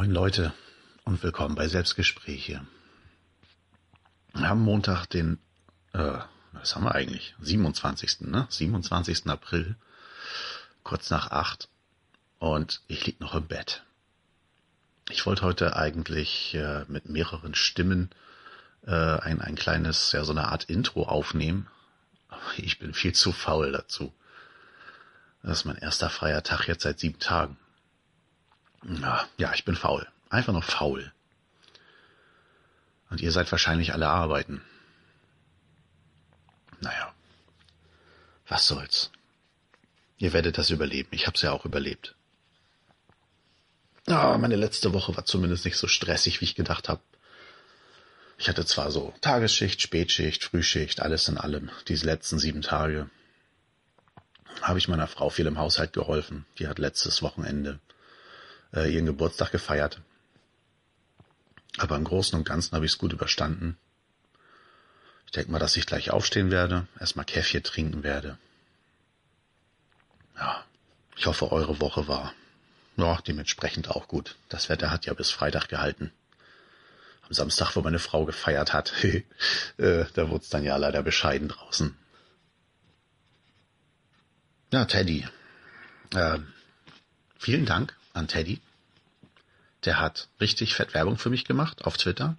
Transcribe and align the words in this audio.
Moin 0.00 0.12
Leute 0.12 0.54
und 1.04 1.22
willkommen 1.22 1.56
bei 1.56 1.68
Selbstgespräche. 1.68 2.66
Wir 4.32 4.48
haben 4.48 4.62
Montag 4.62 5.04
den, 5.04 5.38
äh, 5.92 6.16
was 6.52 6.74
haben 6.74 6.84
wir 6.84 6.94
eigentlich? 6.94 7.34
27. 7.42 8.22
Ne? 8.22 8.46
27. 8.48 9.26
April, 9.26 9.76
kurz 10.84 11.10
nach 11.10 11.32
acht 11.32 11.68
und 12.38 12.80
ich 12.88 13.04
lieg 13.04 13.20
noch 13.20 13.34
im 13.34 13.46
Bett. 13.46 13.82
Ich 15.10 15.26
wollte 15.26 15.42
heute 15.42 15.76
eigentlich 15.76 16.54
äh, 16.54 16.86
mit 16.88 17.10
mehreren 17.10 17.54
Stimmen 17.54 18.08
äh, 18.86 18.94
ein, 18.94 19.42
ein 19.42 19.54
kleines, 19.54 20.12
ja 20.12 20.24
so 20.24 20.32
eine 20.32 20.48
Art 20.48 20.64
Intro 20.64 21.02
aufnehmen, 21.02 21.66
aber 22.28 22.40
ich 22.56 22.78
bin 22.78 22.94
viel 22.94 23.12
zu 23.12 23.32
faul 23.32 23.70
dazu. 23.70 24.14
Das 25.42 25.58
ist 25.58 25.64
mein 25.66 25.76
erster 25.76 26.08
freier 26.08 26.42
Tag 26.42 26.68
jetzt 26.68 26.84
seit 26.84 27.00
sieben 27.00 27.18
Tagen. 27.18 27.58
Ja, 28.82 29.52
ich 29.54 29.64
bin 29.64 29.76
faul. 29.76 30.06
Einfach 30.30 30.52
nur 30.52 30.62
faul. 30.62 31.12
Und 33.10 33.20
ihr 33.20 33.32
seid 33.32 33.50
wahrscheinlich 33.50 33.92
alle 33.92 34.08
arbeiten. 34.08 34.62
Naja, 36.80 37.12
was 38.48 38.66
soll's. 38.66 39.10
Ihr 40.18 40.32
werdet 40.32 40.58
das 40.58 40.70
überleben. 40.70 41.08
Ich 41.12 41.26
hab's 41.26 41.42
ja 41.42 41.52
auch 41.52 41.64
überlebt. 41.64 42.14
Ja, 44.06 44.36
meine 44.38 44.56
letzte 44.56 44.92
Woche 44.92 45.16
war 45.16 45.24
zumindest 45.24 45.64
nicht 45.64 45.76
so 45.76 45.88
stressig, 45.88 46.40
wie 46.40 46.46
ich 46.46 46.54
gedacht 46.54 46.88
habe. 46.88 47.02
Ich 48.38 48.48
hatte 48.48 48.64
zwar 48.64 48.90
so 48.90 49.12
Tagesschicht, 49.20 49.82
Spätschicht, 49.82 50.44
Frühschicht, 50.44 51.00
alles 51.00 51.28
in 51.28 51.36
allem, 51.36 51.70
diese 51.88 52.06
letzten 52.06 52.38
sieben 52.38 52.62
Tage. 52.62 53.10
Habe 54.62 54.78
ich 54.78 54.88
meiner 54.88 55.06
Frau 55.06 55.28
viel 55.28 55.46
im 55.46 55.58
Haushalt 55.58 55.92
geholfen. 55.92 56.46
Die 56.58 56.66
hat 56.66 56.78
letztes 56.78 57.22
Wochenende 57.22 57.80
äh, 58.74 58.92
ihren 58.92 59.06
Geburtstag 59.06 59.52
gefeiert. 59.52 60.00
Aber 61.78 61.96
im 61.96 62.04
Großen 62.04 62.38
und 62.38 62.44
Ganzen 62.44 62.74
habe 62.74 62.84
ich 62.84 62.92
es 62.92 62.98
gut 62.98 63.12
überstanden. 63.12 63.76
Ich 65.26 65.32
denke 65.32 65.52
mal, 65.52 65.58
dass 65.58 65.76
ich 65.76 65.86
gleich 65.86 66.10
aufstehen 66.10 66.50
werde, 66.50 66.88
erstmal 66.98 67.24
Käffchen 67.24 67.62
trinken 67.62 68.02
werde. 68.02 68.36
Ja, 70.36 70.64
ich 71.16 71.26
hoffe, 71.26 71.52
eure 71.52 71.80
Woche 71.80 72.08
war 72.08 72.34
ja, 72.96 73.18
dementsprechend 73.26 73.88
auch 73.88 74.08
gut. 74.08 74.36
Das 74.48 74.68
Wetter 74.68 74.90
hat 74.90 75.06
ja 75.06 75.14
bis 75.14 75.30
Freitag 75.30 75.68
gehalten. 75.68 76.12
Am 77.22 77.32
Samstag, 77.32 77.76
wo 77.76 77.80
meine 77.80 77.98
Frau 77.98 78.24
gefeiert 78.24 78.72
hat, 78.72 78.92
äh, 79.78 80.04
da 80.14 80.28
wurde 80.28 80.42
es 80.42 80.50
dann 80.50 80.64
ja 80.64 80.76
leider 80.76 81.02
bescheiden 81.02 81.48
draußen. 81.48 81.96
Ja, 84.72 84.84
Teddy. 84.84 85.26
Äh, 86.14 86.40
vielen 87.38 87.66
Dank 87.66 87.96
an 88.12 88.28
Teddy. 88.28 88.60
Der 89.84 90.00
hat 90.00 90.28
richtig 90.40 90.74
fett 90.74 90.94
Werbung 90.94 91.16
für 91.16 91.30
mich 91.30 91.44
gemacht 91.44 91.84
auf 91.84 91.96
Twitter. 91.96 92.36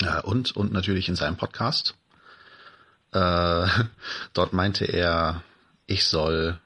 Äh, 0.00 0.20
und, 0.22 0.56
und 0.56 0.72
natürlich 0.72 1.08
in 1.08 1.16
seinem 1.16 1.36
Podcast. 1.36 1.94
Äh, 3.12 3.66
dort 4.32 4.52
meinte 4.52 4.84
er, 4.84 5.42
ich 5.86 6.04
soll 6.04 6.58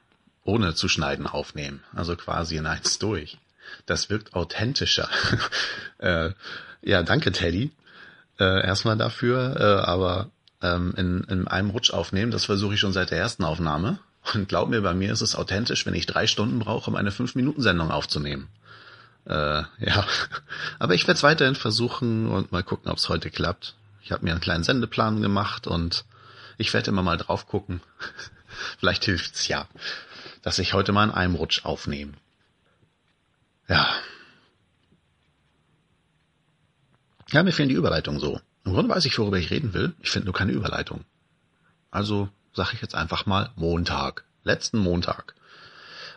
ohne 0.45 0.75
zu 0.75 0.89
schneiden 0.89 1.27
aufnehmen. 1.27 1.83
Also 1.95 2.17
quasi 2.17 2.57
in 2.57 2.67
eins 2.67 2.99
durch. 2.99 3.39
Das 3.85 4.11
wirkt 4.11 4.35
authentischer. 4.35 5.09
äh, 5.99 6.31
ja, 6.83 7.03
danke 7.03 7.33
Teddy. 7.33 7.73
Äh, 8.39 8.67
erstmal 8.67 8.97
dafür, 8.97 9.57
äh, 9.59 9.87
aber 9.87 10.31
ähm, 10.63 10.95
in, 10.97 11.25
in 11.25 11.49
einem 11.49 11.71
Rutsch 11.71 11.91
aufnehmen, 11.91 12.31
das 12.31 12.45
versuche 12.45 12.75
ich 12.75 12.81
schon 12.81 12.93
seit 12.93 13.11
der 13.11 13.19
ersten 13.19 13.45
Aufnahme. 13.45 13.99
Und 14.35 14.49
glaub 14.49 14.69
mir, 14.69 14.81
bei 14.83 14.95
mir 14.95 15.13
ist 15.13 15.21
es 15.21 15.37
authentisch, 15.37 15.87
wenn 15.87 15.95
ich 15.95 16.07
drei 16.07 16.27
Stunden 16.27 16.59
brauche, 16.59 16.91
um 16.91 16.97
eine 16.97 17.13
Fünf-Minuten-Sendung 17.13 17.91
aufzunehmen. 17.91 18.49
Äh, 19.27 19.63
ja, 19.79 20.07
aber 20.79 20.95
ich 20.95 21.03
werde 21.03 21.17
es 21.17 21.23
weiterhin 21.23 21.55
versuchen 21.55 22.27
und 22.29 22.53
mal 22.53 22.63
gucken, 22.63 22.91
ob 22.91 22.99
es 22.99 23.09
heute 23.09 23.31
klappt. 23.31 23.75
Ich 24.03 24.13
habe 24.13 24.25
mir 24.25 24.33
einen 24.33 24.41
kleinen 24.41 24.65
Sendeplan 24.65 25.23
gemacht 25.23 25.67
und 25.67 26.05
ich 26.59 26.73
werde 26.73 26.91
immer 26.91 27.03
mal 27.03 27.17
drauf 27.17 27.47
gucken. 27.47 27.81
Vielleicht 28.79 29.05
hilft's 29.05 29.49
ja, 29.49 29.69
dass 30.43 30.59
ich 30.59 30.75
heute 30.75 30.93
mal 30.93 31.05
in 31.05 31.11
einem 31.11 31.35
Rutsch 31.35 31.65
aufnehme. 31.65 32.13
Ja. 33.69 33.89
Ja, 37.31 37.43
mir 37.43 37.53
fehlen 37.53 37.69
die 37.69 37.75
Überleitungen 37.75 38.21
so. 38.21 38.41
Im 38.65 38.73
Grunde 38.73 38.95
weiß 38.95 39.05
ich, 39.05 39.19
worüber 39.19 39.39
ich 39.39 39.51
reden 39.51 39.75
will. 39.75 39.95
Ich 40.01 40.11
finde 40.11 40.27
nur 40.27 40.35
keine 40.35 40.53
Überleitung. 40.53 41.05
Also 41.91 42.29
sage 42.53 42.71
ich 42.75 42.83
jetzt 42.83 42.95
einfach 42.95 43.27
mal 43.27 43.51
Montag. 43.57 44.25
Letzten 44.47 44.79
Montag. 44.79 45.35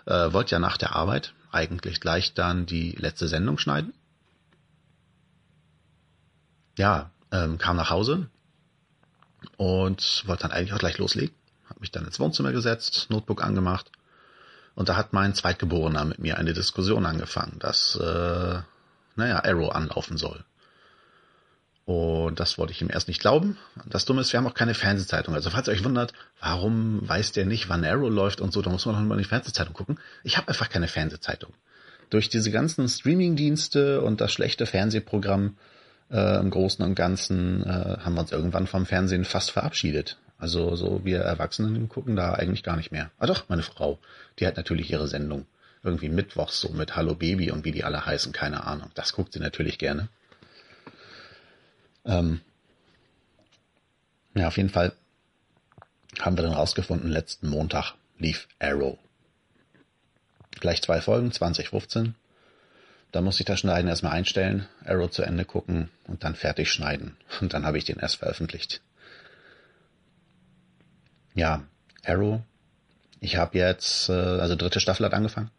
Äh, 0.06 0.32
wollte 0.32 0.52
ja 0.52 0.60
nach 0.60 0.78
der 0.78 0.96
Arbeit 0.96 1.34
eigentlich 1.52 2.00
gleich 2.00 2.36
dann 2.36 2.68
die 2.68 2.92
letzte 2.92 3.28
Sendung 3.28 3.58
schneiden. 3.58 3.94
Ja, 6.78 7.10
ähm, 7.32 7.58
kam 7.58 7.76
nach 7.76 7.90
Hause 7.90 8.30
und 9.58 10.24
wollte 10.28 10.44
dann 10.44 10.52
eigentlich 10.52 10.74
auch 10.74 10.80
gleich 10.80 11.00
loslegen. 11.00 11.36
Habe 11.68 11.80
mich 11.80 11.92
dann 11.92 12.06
ins 12.06 12.20
Wohnzimmer 12.20 12.52
gesetzt, 12.52 13.08
Notebook 13.10 13.44
angemacht 13.44 13.92
und 14.76 14.90
da 14.90 14.96
hat 14.96 15.12
mein 15.12 15.34
Zweitgeborener 15.34 16.06
mit 16.06 16.20
mir 16.20 16.38
eine 16.38 16.54
Diskussion 16.54 17.08
angefangen, 17.08 17.58
dass, 17.60 17.96
äh, 17.96 18.62
naja, 19.16 19.44
Arrow 19.44 19.72
anlaufen 19.72 20.18
soll. 20.18 20.46
Und 21.90 22.40
das 22.40 22.60
wollte 22.60 22.72
ich 22.72 22.84
ihm 22.84 22.92
erst 22.92 23.08
nicht 23.08 23.20
glauben. 23.20 23.58
Das 23.88 24.06
Dumme 24.06 24.22
ist, 24.22 24.32
wir 24.32 24.38
haben 24.38 24.46
auch 24.46 24.54
keine 24.54 24.76
Fernsehzeitung. 24.76 25.34
Also 25.34 25.50
falls 25.50 25.68
ihr 25.68 25.74
euch 25.74 25.84
wundert, 25.84 26.14
warum 26.40 27.00
weiß 27.10 27.32
der 27.32 27.48
nicht, 27.48 27.68
wann 27.68 27.84
Arrow 27.84 28.12
läuft 28.12 28.42
und 28.42 28.54
so, 28.54 28.62
da 28.62 28.70
muss 28.70 28.86
man 28.86 28.94
noch 28.94 29.02
mal 29.02 29.16
in 29.16 29.24
die 29.24 29.28
Fernsehzeitung 29.28 29.74
gucken. 29.74 29.98
Ich 30.24 30.38
habe 30.38 30.50
einfach 30.50 30.70
keine 30.70 30.88
Fernsehzeitung. 30.88 31.52
Durch 32.12 32.30
diese 32.30 32.52
ganzen 32.52 32.88
Streamingdienste 32.88 34.02
und 34.02 34.22
das 34.22 34.32
schlechte 34.32 34.68
Fernsehprogramm 34.68 35.58
äh, 36.12 36.40
im 36.40 36.52
Großen 36.52 36.86
und 36.86 36.94
Ganzen 36.94 37.64
äh, 37.64 37.98
haben 38.02 38.14
wir 38.14 38.22
uns 38.22 38.32
irgendwann 38.32 38.68
vom 38.68 38.86
Fernsehen 38.86 39.26
fast 39.26 39.50
verabschiedet. 39.50 40.20
Also 40.38 40.76
so 40.76 41.02
wir 41.06 41.22
Erwachsenen 41.22 41.90
gucken 41.90 42.16
da 42.16 42.34
eigentlich 42.34 42.62
gar 42.62 42.78
nicht 42.78 42.92
mehr. 42.92 43.10
Ah 43.18 43.26
doch, 43.26 43.50
meine 43.50 43.64
Frau, 43.64 43.98
die 44.38 44.46
hat 44.46 44.58
natürlich 44.58 44.92
ihre 44.92 45.08
Sendung. 45.08 45.48
Irgendwie 45.82 46.10
mittwochs 46.10 46.62
so 46.62 46.70
mit 46.70 46.96
Hallo 46.96 47.16
Baby 47.16 47.50
und 47.50 47.66
wie 47.66 47.72
die 47.72 47.84
alle 47.84 48.06
heißen, 48.06 48.32
keine 48.32 48.68
Ahnung. 48.68 48.92
Das 48.94 49.14
guckt 49.14 49.34
sie 49.34 49.40
natürlich 49.40 49.80
gerne. 49.80 50.08
Ähm, 52.06 52.42
ja, 54.36 54.48
auf 54.48 54.58
jeden 54.58 54.70
Fall 54.70 54.94
haben 56.20 56.38
wir 56.38 56.44
dann 56.44 56.54
rausgefunden, 56.54 57.10
letzten 57.10 57.50
Montag 57.50 57.94
lief 58.18 58.48
Arrow. 58.60 58.98
Gleich 60.60 60.82
zwei 60.82 61.02
Folgen, 61.02 61.32
2015. 61.32 62.16
Da 63.12 63.22
muss 63.22 63.40
ich 63.40 63.46
das 63.46 63.60
Schneiden 63.60 63.88
erstmal 63.88 64.14
einstellen, 64.14 64.68
Arrow 64.86 65.10
zu 65.10 65.24
Ende 65.24 65.46
gucken 65.46 65.90
und 66.06 66.24
dann 66.24 66.36
fertig 66.36 66.72
schneiden. 66.72 67.18
Und 67.42 67.54
dann 67.54 67.66
habe 67.66 67.78
ich 67.78 67.86
den 67.86 67.98
erst 67.98 68.18
veröffentlicht. 68.18 68.82
Ja, 71.34 71.64
Arrow. 72.06 72.42
Ich 73.20 73.38
habe 73.38 73.58
jetzt, 73.58 74.10
äh, 74.10 74.14
also 74.14 74.56
dritte 74.56 74.80
Staffel 74.80 75.06
hat 75.06 75.14
angefangen. 75.14 75.50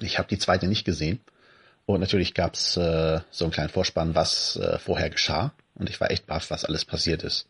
Ich 0.00 0.18
habe 0.18 0.28
die 0.28 0.38
zweite 0.38 0.66
nicht 0.66 0.84
gesehen. 0.84 1.20
Und 1.88 2.00
natürlich 2.00 2.34
gab's 2.34 2.76
äh, 2.76 3.20
so 3.30 3.46
einen 3.46 3.50
kleinen 3.50 3.70
Vorspann, 3.70 4.14
was 4.14 4.56
äh, 4.56 4.78
vorher 4.78 5.08
geschah. 5.08 5.54
Und 5.74 5.88
ich 5.88 5.98
war 6.02 6.10
echt 6.10 6.26
baff, 6.26 6.50
was 6.50 6.66
alles 6.66 6.84
passiert 6.84 7.22
ist. 7.22 7.46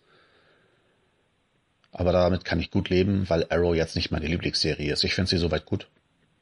Aber 1.91 2.13
damit 2.13 2.45
kann 2.45 2.61
ich 2.61 2.71
gut 2.71 2.89
leben, 2.89 3.29
weil 3.29 3.47
Arrow 3.51 3.75
jetzt 3.75 3.97
nicht 3.97 4.13
meine 4.13 4.29
Lieblingsserie 4.29 4.93
ist. 4.93 5.03
Ich 5.03 5.17
finde 5.17 5.29
sie 5.29 5.39
soweit 5.39 5.67
gut. 5.67 5.89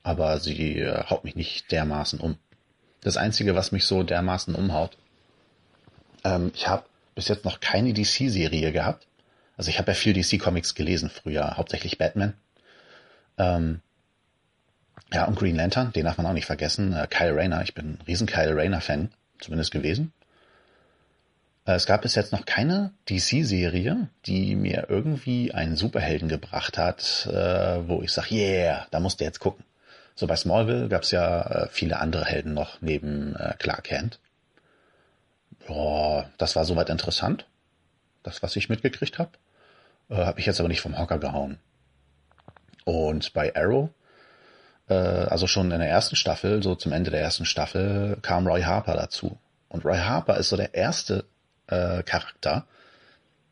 Aber 0.02 0.38
sie 0.40 0.80
äh, 0.80 1.04
haut 1.08 1.24
mich 1.24 1.36
nicht 1.36 1.72
dermaßen 1.72 2.20
um. 2.20 2.36
Das 3.00 3.16
Einzige, 3.16 3.54
was 3.54 3.72
mich 3.72 3.86
so 3.86 4.02
dermaßen 4.02 4.54
umhaut, 4.54 4.98
ähm, 6.22 6.52
ich 6.54 6.68
habe 6.68 6.84
bis 7.14 7.28
jetzt 7.28 7.46
noch 7.46 7.60
keine 7.60 7.94
DC-Serie 7.94 8.72
gehabt. 8.72 9.06
Also 9.56 9.70
ich 9.70 9.78
habe 9.78 9.92
ja 9.92 9.94
viel 9.94 10.12
DC-Comics 10.12 10.74
gelesen 10.74 11.08
früher, 11.08 11.56
hauptsächlich 11.56 11.96
Batman. 11.96 12.34
Ähm, 13.38 13.80
ja, 15.12 15.24
und 15.24 15.38
Green 15.38 15.56
Lantern, 15.56 15.92
den 15.92 16.04
darf 16.04 16.18
man 16.18 16.26
auch 16.26 16.32
nicht 16.32 16.46
vergessen. 16.46 16.92
Äh, 16.92 17.06
Kyle 17.08 17.34
Rayner, 17.34 17.62
ich 17.62 17.74
bin 17.74 17.92
ein 17.92 17.98
riesen 18.06 18.26
Kyle 18.26 18.56
Rayner-Fan, 18.56 19.10
zumindest 19.38 19.70
gewesen. 19.70 20.12
Äh, 21.66 21.74
es 21.74 21.86
gab 21.86 22.02
bis 22.02 22.14
jetzt 22.14 22.32
noch 22.32 22.44
keine 22.44 22.92
DC-Serie, 23.08 24.08
die 24.26 24.56
mir 24.56 24.86
irgendwie 24.88 25.52
einen 25.52 25.76
Superhelden 25.76 26.28
gebracht 26.28 26.78
hat, 26.78 27.26
äh, 27.30 27.88
wo 27.88 28.02
ich 28.02 28.12
sage, 28.12 28.34
yeah, 28.34 28.86
da 28.90 29.00
musst 29.00 29.20
du 29.20 29.24
jetzt 29.24 29.40
gucken. 29.40 29.64
So 30.14 30.26
bei 30.26 30.36
Smallville 30.36 30.88
gab 30.88 31.02
es 31.02 31.10
ja 31.10 31.68
viele 31.70 31.98
andere 31.98 32.24
Helden 32.24 32.54
noch 32.54 32.80
neben 32.80 33.36
Clark 33.58 33.84
Kent. 33.84 34.18
Boah, 35.66 36.30
das 36.38 36.56
war 36.56 36.64
soweit 36.64 36.88
interessant. 36.88 37.46
Das, 38.22 38.42
was 38.42 38.56
ich 38.56 38.68
mitgekriegt 38.68 39.18
habe. 39.18 39.32
Äh, 40.08 40.16
habe 40.16 40.40
ich 40.40 40.46
jetzt 40.46 40.60
aber 40.60 40.68
nicht 40.68 40.80
vom 40.80 40.98
Hocker 40.98 41.18
gehauen. 41.18 41.58
Und 42.84 43.32
bei 43.32 43.54
Arrow 43.54 43.90
äh, 44.88 44.94
also 44.94 45.46
schon 45.46 45.70
in 45.70 45.78
der 45.78 45.88
ersten 45.88 46.16
Staffel, 46.16 46.62
so 46.62 46.74
zum 46.74 46.92
Ende 46.92 47.10
der 47.10 47.20
ersten 47.20 47.44
Staffel, 47.44 48.18
kam 48.22 48.46
Roy 48.46 48.62
Harper 48.62 48.94
dazu. 48.94 49.38
Und 49.68 49.84
Roy 49.84 49.98
Harper 49.98 50.36
ist 50.36 50.48
so 50.48 50.56
der 50.56 50.74
erste 50.74 51.24
äh, 51.66 52.02
Charakter, 52.02 52.66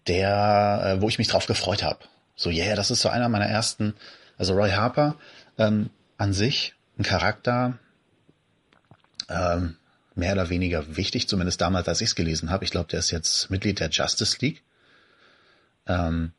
der, 0.06 0.96
äh, 0.96 1.02
wo 1.02 1.08
ich 1.08 1.18
mich 1.18 1.28
drauf 1.28 1.46
gefreut 1.46 1.82
habe. 1.82 2.00
So, 2.36 2.50
yeah, 2.50 2.74
das 2.74 2.90
ist 2.90 3.00
so 3.00 3.08
einer 3.08 3.28
meiner 3.28 3.46
ersten. 3.46 3.94
Also 4.38 4.54
Roy 4.54 4.70
Harper 4.70 5.16
ähm, 5.58 5.90
an 6.18 6.32
sich 6.32 6.74
ein 6.98 7.04
Charakter, 7.04 7.78
ähm, 9.28 9.76
mehr 10.14 10.32
oder 10.32 10.48
weniger 10.48 10.96
wichtig, 10.96 11.28
zumindest 11.28 11.60
damals, 11.60 11.88
als 11.88 12.00
ich 12.00 12.08
es 12.10 12.14
gelesen 12.14 12.50
habe. 12.50 12.64
Ich 12.64 12.70
glaube, 12.70 12.88
der 12.88 13.00
ist 13.00 13.10
jetzt 13.10 13.50
Mitglied 13.50 13.80
der 13.80 13.90
Justice 13.90 14.38
League. 14.40 14.62
Ähm, 15.86 16.32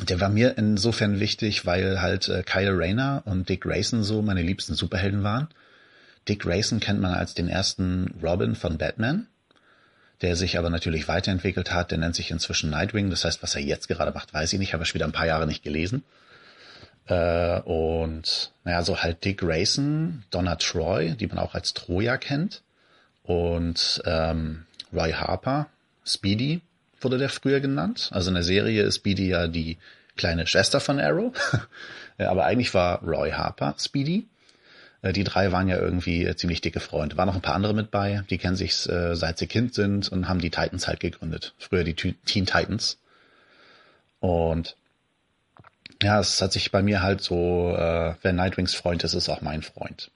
der 0.00 0.20
war 0.20 0.28
mir 0.28 0.58
insofern 0.58 1.20
wichtig, 1.20 1.64
weil 1.64 2.00
halt 2.02 2.28
äh, 2.28 2.42
Kyle 2.42 2.76
Rayner 2.76 3.22
und 3.24 3.48
Dick 3.48 3.62
Grayson 3.62 4.02
so 4.02 4.22
meine 4.22 4.42
liebsten 4.42 4.74
Superhelden 4.74 5.22
waren. 5.22 5.48
Dick 6.28 6.40
Grayson 6.40 6.80
kennt 6.80 7.00
man 7.00 7.14
als 7.14 7.34
den 7.34 7.48
ersten 7.48 8.14
Robin 8.22 8.54
von 8.54 8.78
Batman, 8.78 9.26
der 10.22 10.36
sich 10.36 10.58
aber 10.58 10.70
natürlich 10.70 11.08
weiterentwickelt 11.08 11.72
hat. 11.72 11.92
Der 11.92 11.98
nennt 11.98 12.14
sich 12.14 12.30
inzwischen 12.30 12.70
Nightwing. 12.70 13.10
Das 13.10 13.24
heißt, 13.24 13.42
was 13.42 13.54
er 13.54 13.62
jetzt 13.62 13.88
gerade 13.88 14.12
macht, 14.12 14.34
weiß 14.34 14.52
ich 14.52 14.58
nicht. 14.58 14.74
Habe 14.74 14.84
ich 14.84 14.94
wieder 14.94 15.06
ein 15.06 15.12
paar 15.12 15.26
Jahre 15.26 15.46
nicht 15.46 15.62
gelesen. 15.62 16.02
Äh, 17.06 17.60
und 17.60 18.52
naja, 18.64 18.82
so 18.82 18.98
halt 18.98 19.24
Dick 19.24 19.38
Grayson, 19.38 20.24
Donna 20.30 20.56
Troy, 20.56 21.14
die 21.14 21.26
man 21.26 21.38
auch 21.38 21.54
als 21.54 21.72
Troja 21.72 22.16
kennt, 22.16 22.62
und 23.22 24.02
ähm, 24.04 24.66
Roy 24.92 25.12
Harper, 25.12 25.68
Speedy, 26.04 26.60
wurde 27.00 27.18
der 27.18 27.28
früher 27.28 27.60
genannt. 27.60 28.10
Also 28.12 28.28
in 28.28 28.34
der 28.34 28.42
Serie 28.42 28.82
ist 28.82 28.96
Speedy 28.96 29.28
ja 29.28 29.48
die 29.48 29.78
kleine 30.16 30.46
Schwester 30.46 30.80
von 30.80 30.98
Arrow. 30.98 31.32
Aber 32.18 32.44
eigentlich 32.44 32.72
war 32.74 33.02
Roy 33.02 33.30
Harper 33.30 33.74
Speedy. 33.78 34.26
Äh, 35.02 35.12
die 35.12 35.24
drei 35.24 35.52
waren 35.52 35.68
ja 35.68 35.78
irgendwie 35.78 36.34
ziemlich 36.36 36.60
dicke 36.60 36.80
Freunde. 36.80 37.16
Waren 37.16 37.28
noch 37.28 37.34
ein 37.34 37.42
paar 37.42 37.54
andere 37.54 37.74
mit 37.74 37.90
bei. 37.90 38.22
Die 38.30 38.38
kennen 38.38 38.56
sich 38.56 38.88
äh, 38.88 39.14
seit 39.14 39.38
sie 39.38 39.46
Kind 39.46 39.74
sind 39.74 40.08
und 40.10 40.28
haben 40.28 40.40
die 40.40 40.50
Titans 40.50 40.88
halt 40.88 41.00
gegründet. 41.00 41.54
Früher 41.58 41.84
die 41.84 41.94
Teen 41.94 42.46
Titans. 42.46 42.98
Und 44.20 44.76
ja, 46.02 46.20
es 46.20 46.40
hat 46.42 46.52
sich 46.52 46.72
bei 46.72 46.82
mir 46.82 47.02
halt 47.02 47.20
so, 47.20 47.74
äh, 47.76 48.14
wer 48.20 48.32
Nightwings 48.32 48.74
Freund 48.74 49.04
ist, 49.04 49.14
ist 49.14 49.28
auch 49.28 49.40
mein 49.40 49.62
Freund. 49.62 50.10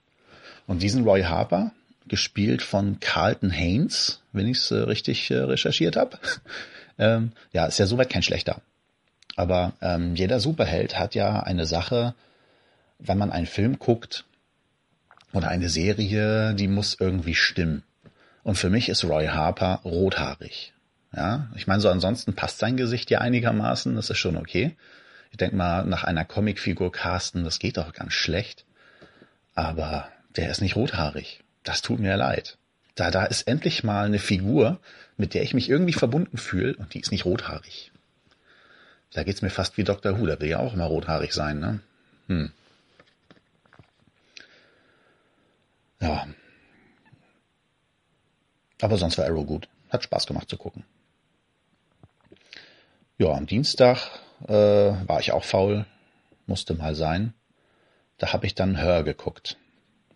Und 0.67 0.83
diesen 0.83 1.03
Roy 1.03 1.23
Harper, 1.23 1.71
gespielt 2.07 2.61
von 2.61 2.99
Carlton 2.99 3.51
Haynes, 3.51 4.21
wenn 4.31 4.47
ich 4.47 4.57
es 4.57 4.71
äh, 4.71 4.75
richtig 4.75 5.29
äh, 5.31 5.37
recherchiert 5.37 5.95
habe. 5.95 6.19
ähm, 6.99 7.31
ja, 7.51 7.65
ist 7.65 7.79
ja 7.79 7.85
soweit 7.85 8.09
kein 8.09 8.23
schlechter. 8.23 8.61
Aber 9.35 9.73
ähm, 9.81 10.15
jeder 10.15 10.39
Superheld 10.39 10.99
hat 10.99 11.15
ja 11.15 11.41
eine 11.41 11.65
Sache, 11.65 12.13
wenn 12.99 13.17
man 13.17 13.31
einen 13.31 13.47
Film 13.47 13.79
guckt 13.79 14.25
oder 15.33 15.47
eine 15.47 15.69
Serie, 15.69 16.53
die 16.53 16.67
muss 16.67 16.97
irgendwie 16.99 17.35
stimmen. 17.35 17.83
Und 18.43 18.55
für 18.55 18.69
mich 18.69 18.89
ist 18.89 19.05
Roy 19.05 19.27
Harper 19.27 19.81
rothaarig. 19.85 20.73
Ja, 21.15 21.49
ich 21.55 21.67
meine, 21.67 21.81
so 21.81 21.89
ansonsten 21.89 22.33
passt 22.33 22.59
sein 22.59 22.77
Gesicht 22.77 23.09
ja 23.11 23.19
einigermaßen, 23.19 23.95
das 23.95 24.09
ist 24.09 24.17
schon 24.17 24.37
okay. 24.37 24.75
Ich 25.31 25.37
denke 25.37 25.55
mal, 25.55 25.85
nach 25.85 26.03
einer 26.03 26.25
Comicfigur 26.25 26.91
casten, 26.91 27.43
das 27.43 27.59
geht 27.59 27.77
doch 27.77 27.93
ganz 27.93 28.13
schlecht. 28.13 28.65
Aber 29.53 30.07
der 30.35 30.49
ist 30.49 30.61
nicht 30.61 30.75
rothaarig 30.75 31.41
das 31.63 31.81
tut 31.81 31.99
mir 31.99 32.17
leid. 32.17 32.57
Da, 32.95 33.11
da 33.11 33.25
ist 33.25 33.43
endlich 33.43 33.83
mal 33.83 34.05
eine 34.05 34.19
Figur, 34.19 34.79
mit 35.17 35.33
der 35.33 35.43
ich 35.43 35.53
mich 35.53 35.69
irgendwie 35.69 35.93
verbunden 35.93 36.37
fühle 36.37 36.75
und 36.75 36.93
die 36.93 36.99
ist 36.99 37.11
nicht 37.11 37.25
rothaarig. 37.25 37.91
Da 39.13 39.23
geht's 39.23 39.41
mir 39.41 39.49
fast 39.49 39.77
wie 39.77 39.83
Dr. 39.83 40.19
Who, 40.19 40.25
der 40.25 40.39
will 40.39 40.49
ja 40.49 40.59
auch 40.59 40.73
immer 40.73 40.85
rothaarig 40.85 41.33
sein, 41.33 41.59
ne? 41.59 41.79
Hm. 42.27 42.51
Ja. 45.99 46.27
Aber 48.81 48.97
sonst 48.97 49.17
war 49.17 49.25
Arrow 49.25 49.45
gut. 49.45 49.67
Hat 49.89 50.03
Spaß 50.03 50.25
gemacht 50.25 50.49
zu 50.49 50.57
gucken. 50.57 50.83
Ja, 53.17 53.33
am 53.33 53.45
Dienstag 53.45 54.09
äh, 54.47 54.53
war 54.53 55.19
ich 55.19 55.31
auch 55.31 55.43
faul. 55.43 55.85
Musste 56.47 56.73
mal 56.73 56.95
sein. 56.95 57.33
Da 58.17 58.33
habe 58.33 58.47
ich 58.47 58.55
dann 58.55 58.81
Hör 58.81 59.03
geguckt. 59.03 59.57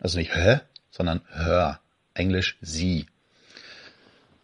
Also 0.00 0.18
nicht 0.18 0.34
Hä, 0.34 0.60
sondern 0.96 1.20
Hör. 1.28 1.80
Englisch 2.14 2.56
sie. 2.62 3.06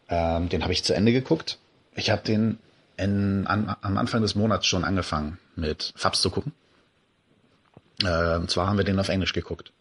Ähm, 0.09 0.49
den 0.49 0.63
habe 0.63 0.73
ich 0.73 0.85
zu 0.85 0.95
Ende 0.95 1.13
geguckt. 1.13 1.59
Ich 1.95 2.11
habe 2.11 2.23
den 2.23 2.59
in, 2.97 3.47
an, 3.47 3.75
am 3.81 3.97
Anfang 3.97 4.21
des 4.23 4.35
Monats 4.35 4.67
schon 4.67 4.85
angefangen 4.85 5.39
mit 5.57 5.93
Fabs 5.97 6.21
zu 6.21 6.31
gucken. 6.31 6.53
Äh, 8.03 8.37
und 8.37 8.51
zwar 8.51 8.67
haben 8.67 8.77
wir 8.77 8.85
den 8.85 8.99
auf 8.99 9.09
Englisch 9.09 9.33
geguckt. 9.33 9.73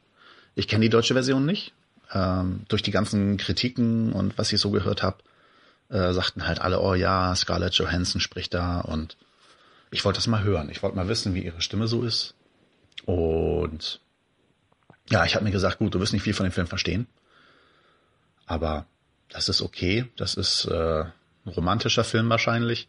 Ich 0.55 0.67
kenne 0.67 0.83
die 0.83 0.89
deutsche 0.89 1.13
Version 1.13 1.45
nicht. 1.45 1.73
Ähm, 2.13 2.61
durch 2.67 2.81
die 2.81 2.91
ganzen 2.91 3.37
Kritiken 3.37 4.11
und 4.13 4.37
was 4.37 4.51
ich 4.51 4.59
so 4.59 4.71
gehört 4.71 5.03
habe, 5.03 5.17
äh, 5.89 6.11
sagten 6.13 6.47
halt 6.47 6.59
alle, 6.59 6.81
oh 6.81 6.93
ja, 6.93 7.35
Scarlett 7.35 7.73
Johansson 7.75 8.21
spricht 8.21 8.53
da 8.53 8.81
und 8.81 9.17
ich 9.91 10.03
wollte 10.05 10.17
das 10.17 10.27
mal 10.27 10.43
hören. 10.43 10.69
Ich 10.69 10.83
wollte 10.83 10.95
mal 10.95 11.07
wissen, 11.07 11.33
wie 11.35 11.43
ihre 11.43 11.61
Stimme 11.61 11.87
so 11.87 12.03
ist. 12.03 12.33
Und 13.05 13.99
ja, 15.11 15.25
ich 15.25 15.35
habe 15.35 15.43
mir 15.43 15.51
gesagt, 15.51 15.79
gut, 15.79 15.93
du 15.93 15.99
wirst 15.99 16.13
nicht 16.13 16.23
viel 16.23 16.33
von 16.33 16.45
dem 16.45 16.53
Film 16.53 16.67
verstehen, 16.67 17.05
aber 18.45 18.85
das 19.29 19.49
ist 19.49 19.61
okay. 19.61 20.09
Das 20.15 20.35
ist 20.35 20.65
äh, 20.65 21.03
ein 21.03 21.49
romantischer 21.55 22.03
Film 22.03 22.29
wahrscheinlich. 22.29 22.87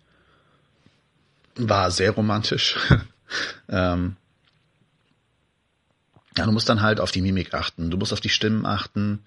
War 1.56 1.90
sehr 1.90 2.12
romantisch. 2.12 2.76
ähm, 3.68 4.16
ja, 6.36 6.46
du 6.46 6.52
musst 6.52 6.68
dann 6.68 6.80
halt 6.80 7.00
auf 7.00 7.10
die 7.10 7.22
Mimik 7.22 7.54
achten, 7.54 7.90
du 7.90 7.96
musst 7.96 8.12
auf 8.12 8.20
die 8.20 8.30
Stimmen 8.30 8.64
achten, 8.64 9.24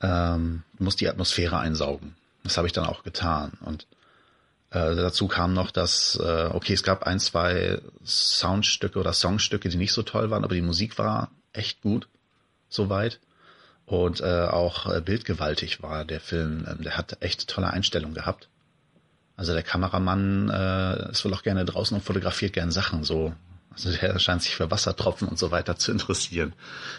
ähm, 0.00 0.62
du 0.76 0.84
musst 0.84 1.00
die 1.00 1.08
Atmosphäre 1.08 1.58
einsaugen. 1.58 2.16
Das 2.42 2.56
habe 2.56 2.66
ich 2.66 2.72
dann 2.72 2.84
auch 2.84 3.02
getan. 3.02 3.52
Und 3.60 3.86
äh, 4.70 4.94
dazu 4.94 5.28
kam 5.28 5.54
noch, 5.54 5.70
dass, 5.70 6.16
äh, 6.22 6.50
okay, 6.52 6.74
es 6.74 6.82
gab 6.82 7.04
ein, 7.04 7.20
zwei 7.20 7.80
Soundstücke 8.04 8.98
oder 8.98 9.12
Songstücke, 9.12 9.68
die 9.68 9.78
nicht 9.78 9.92
so 9.92 10.02
toll 10.02 10.30
waren, 10.30 10.44
aber 10.44 10.54
die 10.54 10.62
Musik 10.62 10.98
war 10.98 11.30
echt 11.52 11.80
gut 11.80 12.08
soweit. 12.74 13.20
Und 13.86 14.20
äh, 14.20 14.46
auch 14.46 14.86
äh, 14.92 15.00
bildgewaltig 15.00 15.82
war 15.82 16.04
der 16.04 16.20
Film. 16.20 16.66
Ähm, 16.68 16.82
der 16.82 16.96
hat 16.96 17.18
echt 17.20 17.48
tolle 17.48 17.70
Einstellungen 17.70 18.14
gehabt. 18.14 18.48
Also 19.36 19.52
der 19.52 19.62
Kameramann 19.62 20.48
äh, 20.48 21.10
ist 21.10 21.24
wohl 21.24 21.34
auch 21.34 21.42
gerne 21.42 21.64
draußen 21.64 21.96
und 21.96 22.02
fotografiert 22.02 22.52
gern 22.52 22.70
Sachen 22.70 23.04
so. 23.04 23.34
Also 23.72 23.90
der 23.90 24.18
scheint 24.18 24.42
sich 24.42 24.54
für 24.54 24.70
Wassertropfen 24.70 25.28
und 25.28 25.38
so 25.38 25.50
weiter 25.50 25.76
zu 25.76 25.90
interessieren. 25.92 26.54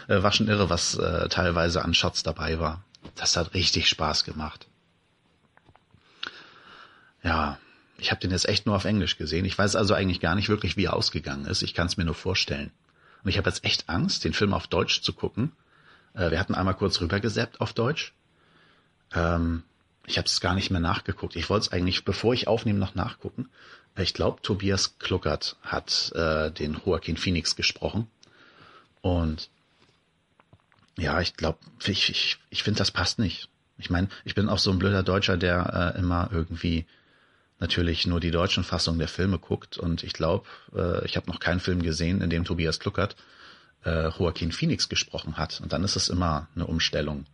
Äh, 0.08 0.22
war 0.22 0.32
schon 0.32 0.48
irre, 0.48 0.70
was 0.70 0.96
äh, 0.96 1.28
teilweise 1.28 1.82
an 1.82 1.94
Shots 1.94 2.22
dabei 2.22 2.60
war. 2.60 2.84
Das 3.14 3.36
hat 3.36 3.54
richtig 3.54 3.88
Spaß 3.88 4.24
gemacht. 4.24 4.66
Ja, 7.22 7.58
ich 7.98 8.10
habe 8.10 8.20
den 8.20 8.30
jetzt 8.30 8.48
echt 8.48 8.66
nur 8.66 8.76
auf 8.76 8.84
Englisch 8.84 9.16
gesehen. 9.16 9.44
Ich 9.44 9.58
weiß 9.58 9.74
also 9.74 9.94
eigentlich 9.94 10.20
gar 10.20 10.34
nicht 10.34 10.48
wirklich, 10.48 10.76
wie 10.76 10.84
er 10.84 10.94
ausgegangen 10.94 11.46
ist. 11.46 11.62
Ich 11.62 11.74
kann 11.74 11.86
es 11.86 11.96
mir 11.96 12.04
nur 12.04 12.14
vorstellen. 12.14 12.70
Und 13.24 13.30
ich 13.30 13.38
habe 13.38 13.48
jetzt 13.48 13.64
echt 13.64 13.88
Angst, 13.88 14.24
den 14.24 14.34
Film 14.34 14.52
auf 14.52 14.66
Deutsch 14.66 15.00
zu 15.00 15.12
gucken, 15.12 15.52
äh, 16.16 16.30
wir 16.30 16.40
hatten 16.40 16.54
einmal 16.54 16.74
kurz 16.74 17.00
rübergesappt 17.00 17.60
auf 17.60 17.72
Deutsch. 17.72 18.14
Ähm, 19.14 19.62
ich 20.06 20.18
habe 20.18 20.26
es 20.26 20.40
gar 20.40 20.54
nicht 20.54 20.70
mehr 20.70 20.80
nachgeguckt. 20.80 21.36
Ich 21.36 21.50
wollte 21.50 21.66
es 21.66 21.72
eigentlich, 21.72 22.04
bevor 22.04 22.32
ich 22.34 22.48
aufnehme, 22.48 22.78
noch 22.78 22.94
nachgucken. 22.94 23.48
Ich 23.98 24.14
glaube, 24.14 24.42
Tobias 24.42 24.98
Kluckert 24.98 25.56
hat 25.62 26.12
äh, 26.14 26.50
den 26.50 26.80
Joaquin 26.84 27.16
Phoenix 27.16 27.56
gesprochen. 27.56 28.08
Und 29.00 29.50
ja, 30.98 31.20
ich 31.20 31.34
glaube, 31.34 31.58
ich, 31.84 32.10
ich, 32.10 32.38
ich 32.50 32.62
finde, 32.62 32.78
das 32.78 32.90
passt 32.90 33.18
nicht. 33.18 33.48
Ich 33.78 33.90
meine, 33.90 34.08
ich 34.24 34.34
bin 34.34 34.48
auch 34.48 34.58
so 34.58 34.70
ein 34.70 34.78
blöder 34.78 35.02
Deutscher, 35.02 35.36
der 35.36 35.94
äh, 35.94 35.98
immer 35.98 36.30
irgendwie 36.32 36.86
natürlich 37.58 38.06
nur 38.06 38.20
die 38.20 38.30
deutschen 38.30 38.64
Fassungen 38.64 38.98
der 38.98 39.08
Filme 39.08 39.38
guckt. 39.38 39.78
Und 39.78 40.02
ich 40.02 40.12
glaube, 40.12 40.46
äh, 40.74 41.04
ich 41.06 41.16
habe 41.16 41.30
noch 41.30 41.40
keinen 41.40 41.60
Film 41.60 41.82
gesehen, 41.82 42.20
in 42.20 42.30
dem 42.30 42.44
Tobias 42.44 42.80
Kluckert 42.80 43.16
äh, 43.86 44.08
Joaquin 44.08 44.52
Phoenix 44.52 44.88
gesprochen 44.88 45.38
hat. 45.38 45.60
Und 45.60 45.72
dann 45.72 45.84
ist 45.84 45.96
es 45.96 46.08
immer 46.08 46.48
eine 46.54 46.66
Umstellung. 46.66 47.24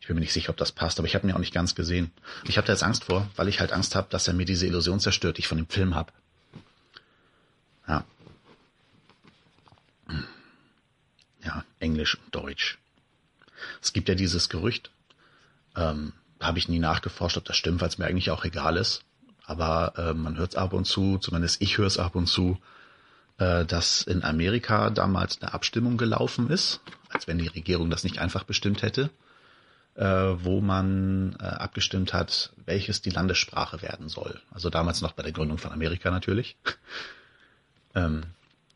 Ich 0.00 0.06
bin 0.06 0.14
mir 0.14 0.20
nicht 0.20 0.32
sicher, 0.32 0.50
ob 0.50 0.56
das 0.56 0.72
passt, 0.72 0.98
aber 0.98 1.08
ich 1.08 1.16
habe 1.16 1.26
ihn 1.26 1.34
auch 1.34 1.40
nicht 1.40 1.52
ganz 1.52 1.74
gesehen. 1.74 2.12
Ich 2.44 2.56
habe 2.56 2.66
da 2.66 2.72
jetzt 2.72 2.84
Angst 2.84 3.04
vor, 3.04 3.28
weil 3.34 3.48
ich 3.48 3.60
halt 3.60 3.72
Angst 3.72 3.96
habe, 3.96 4.06
dass 4.08 4.28
er 4.28 4.34
mir 4.34 4.44
diese 4.44 4.66
Illusion 4.66 5.00
zerstört, 5.00 5.36
die 5.36 5.40
ich 5.40 5.48
von 5.48 5.58
dem 5.58 5.66
Film 5.66 5.94
habe. 5.96 6.12
Ja. 7.88 8.04
Ja, 11.44 11.64
Englisch 11.80 12.16
und 12.16 12.34
Deutsch. 12.34 12.78
Es 13.82 13.92
gibt 13.92 14.08
ja 14.08 14.14
dieses 14.14 14.48
Gerücht, 14.48 14.90
ähm, 15.74 16.12
habe 16.40 16.58
ich 16.58 16.68
nie 16.68 16.78
nachgeforscht, 16.78 17.36
ob 17.36 17.44
das 17.44 17.56
stimmt, 17.56 17.80
weil 17.80 17.88
es 17.88 17.98
mir 17.98 18.06
eigentlich 18.06 18.30
auch 18.30 18.44
egal 18.44 18.76
ist. 18.76 19.02
Aber 19.44 19.94
äh, 19.96 20.12
man 20.12 20.36
hört 20.36 20.50
es 20.50 20.56
ab 20.56 20.72
und 20.72 20.86
zu, 20.86 21.18
zumindest 21.18 21.62
ich 21.62 21.78
höre 21.78 21.86
es 21.86 21.98
ab 21.98 22.14
und 22.14 22.26
zu, 22.26 22.58
äh, 23.38 23.64
dass 23.64 24.02
in 24.02 24.24
Amerika 24.24 24.90
damals 24.90 25.40
eine 25.40 25.52
Abstimmung 25.52 25.96
gelaufen 25.96 26.50
ist, 26.50 26.80
als 27.10 27.26
wenn 27.26 27.38
die 27.38 27.48
Regierung 27.48 27.90
das 27.90 28.04
nicht 28.04 28.18
einfach 28.18 28.44
bestimmt 28.44 28.82
hätte, 28.82 29.10
äh, 29.94 30.04
wo 30.04 30.60
man 30.60 31.36
äh, 31.40 31.44
abgestimmt 31.44 32.12
hat, 32.12 32.52
welches 32.64 33.02
die 33.02 33.10
Landessprache 33.10 33.82
werden 33.82 34.08
soll. 34.08 34.40
Also 34.50 34.70
damals 34.70 35.00
noch 35.00 35.12
bei 35.12 35.22
der 35.22 35.32
Gründung 35.32 35.58
von 35.58 35.72
Amerika 35.72 36.10
natürlich. 36.10 36.56
ähm, 37.94 38.24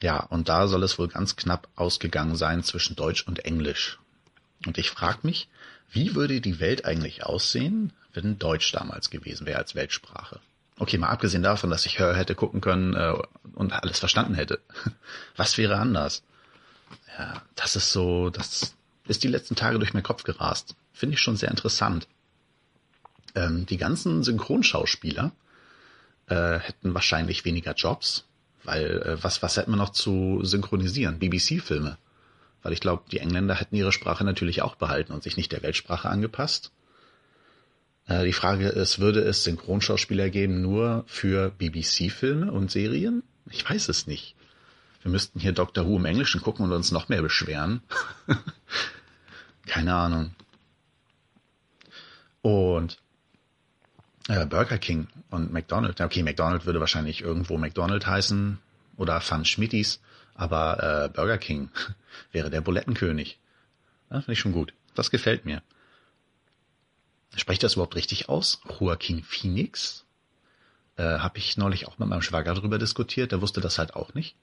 ja, 0.02 0.20
und 0.20 0.48
da 0.48 0.66
soll 0.66 0.82
es 0.82 0.98
wohl 0.98 1.08
ganz 1.08 1.36
knapp 1.36 1.68
ausgegangen 1.76 2.36
sein 2.36 2.62
zwischen 2.62 2.96
Deutsch 2.96 3.26
und 3.26 3.44
Englisch. 3.44 3.98
Und 4.66 4.78
ich 4.78 4.90
frage 4.90 5.20
mich, 5.22 5.48
wie 5.90 6.14
würde 6.14 6.40
die 6.40 6.60
Welt 6.60 6.84
eigentlich 6.84 7.24
aussehen, 7.24 7.92
wenn 8.12 8.38
Deutsch 8.38 8.72
damals 8.72 9.10
gewesen 9.10 9.46
wäre 9.46 9.58
als 9.58 9.74
Weltsprache? 9.74 10.40
Okay, 10.80 10.96
mal 10.96 11.10
abgesehen 11.10 11.42
davon, 11.42 11.68
dass 11.68 11.84
ich 11.84 11.98
hätte 11.98 12.34
gucken 12.34 12.62
können 12.62 12.94
äh, 12.94 13.14
und 13.54 13.72
alles 13.74 13.98
verstanden 13.98 14.34
hätte. 14.34 14.60
Was 15.36 15.58
wäre 15.58 15.76
anders? 15.76 16.22
Ja, 17.18 17.42
das 17.54 17.76
ist 17.76 17.92
so, 17.92 18.30
das, 18.30 18.74
ist 19.06 19.22
die 19.22 19.28
letzten 19.28 19.56
Tage 19.56 19.78
durch 19.78 19.92
meinen 19.92 20.04
Kopf 20.04 20.22
gerast. 20.22 20.74
Finde 20.94 21.14
ich 21.14 21.20
schon 21.20 21.36
sehr 21.36 21.50
interessant. 21.50 22.08
Ähm, 23.34 23.66
die 23.66 23.76
ganzen 23.76 24.22
Synchronschauspieler 24.22 25.32
äh, 26.28 26.58
hätten 26.58 26.94
wahrscheinlich 26.94 27.44
weniger 27.44 27.74
Jobs, 27.74 28.24
weil 28.64 29.02
äh, 29.02 29.22
was, 29.22 29.42
was 29.42 29.58
hätten 29.58 29.72
wir 29.72 29.76
noch 29.76 29.90
zu 29.90 30.40
synchronisieren? 30.44 31.18
BBC-Filme. 31.18 31.98
Weil 32.62 32.72
ich 32.72 32.80
glaube, 32.80 33.02
die 33.10 33.18
Engländer 33.18 33.54
hätten 33.54 33.76
ihre 33.76 33.92
Sprache 33.92 34.24
natürlich 34.24 34.62
auch 34.62 34.76
behalten 34.76 35.12
und 35.12 35.22
sich 35.22 35.36
nicht 35.36 35.52
der 35.52 35.62
Weltsprache 35.62 36.08
angepasst. 36.08 36.72
Äh, 38.10 38.24
die 38.24 38.32
Frage 38.32 38.68
ist, 38.68 38.98
würde 38.98 39.20
es 39.20 39.44
Synchronschauspieler 39.44 40.30
geben 40.30 40.60
nur 40.60 41.04
für 41.06 41.50
BBC-Filme 41.50 42.50
und 42.50 42.70
Serien? 42.70 43.22
Ich 43.48 43.68
weiß 43.68 43.88
es 43.88 44.06
nicht. 44.08 44.34
Wir 45.02 45.12
müssten 45.12 45.38
hier 45.38 45.52
Doctor 45.52 45.86
Who 45.86 45.96
im 45.96 46.04
Englischen 46.04 46.42
gucken 46.42 46.64
und 46.64 46.72
uns 46.72 46.90
noch 46.90 47.08
mehr 47.08 47.22
beschweren. 47.22 47.82
Keine 49.66 49.94
Ahnung. 49.94 50.34
Und 52.42 52.98
äh, 54.28 54.44
Burger 54.44 54.78
King 54.78 55.06
und 55.30 55.52
McDonald's. 55.52 56.00
Okay, 56.00 56.24
McDonald's 56.24 56.66
würde 56.66 56.80
wahrscheinlich 56.80 57.22
irgendwo 57.22 57.58
McDonald's 57.58 58.06
heißen 58.06 58.58
oder 58.96 59.20
Fun 59.20 59.44
Schmittis, 59.44 60.00
aber 60.34 61.04
äh, 61.04 61.08
Burger 61.08 61.38
King 61.38 61.70
wäre 62.32 62.50
der 62.50 62.60
Bulettenkönig. 62.60 63.38
Ja, 64.10 64.20
Finde 64.20 64.32
ich 64.32 64.40
schon 64.40 64.52
gut. 64.52 64.74
Das 64.96 65.12
gefällt 65.12 65.44
mir. 65.44 65.62
Sprecht 67.36 67.62
das 67.62 67.74
überhaupt 67.74 67.96
richtig 67.96 68.28
aus? 68.28 68.60
Joaquin 68.80 69.22
Phoenix? 69.22 70.04
Äh, 70.96 71.02
Habe 71.02 71.38
ich 71.38 71.56
neulich 71.56 71.86
auch 71.86 71.98
mit 71.98 72.08
meinem 72.08 72.22
Schwager 72.22 72.54
darüber 72.54 72.78
diskutiert. 72.78 73.32
Der 73.32 73.40
wusste 73.40 73.60
das 73.60 73.78
halt 73.78 73.94
auch 73.94 74.14
nicht. 74.14 74.36